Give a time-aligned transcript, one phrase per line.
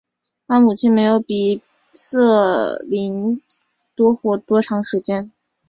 [0.47, 1.61] 她的母亲没有比凯
[1.93, 3.39] 瑟琳
[3.93, 5.31] 多活多长时间。